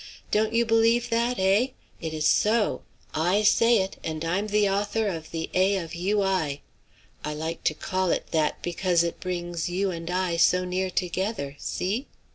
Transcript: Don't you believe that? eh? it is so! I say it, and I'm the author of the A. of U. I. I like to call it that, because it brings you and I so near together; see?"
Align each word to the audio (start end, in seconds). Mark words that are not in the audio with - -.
Don't 0.31 0.51
you 0.51 0.65
believe 0.65 1.11
that? 1.11 1.37
eh? 1.37 1.67
it 2.01 2.11
is 2.11 2.25
so! 2.27 2.81
I 3.13 3.43
say 3.43 3.77
it, 3.83 3.97
and 4.03 4.25
I'm 4.25 4.47
the 4.47 4.67
author 4.67 5.07
of 5.07 5.29
the 5.29 5.47
A. 5.53 5.77
of 5.77 5.93
U. 5.93 6.23
I. 6.23 6.61
I 7.23 7.35
like 7.35 7.63
to 7.65 7.75
call 7.75 8.09
it 8.09 8.31
that, 8.31 8.63
because 8.63 9.03
it 9.03 9.19
brings 9.19 9.69
you 9.69 9.91
and 9.91 10.09
I 10.09 10.37
so 10.37 10.65
near 10.65 10.89
together; 10.89 11.55
see?" 11.59 12.07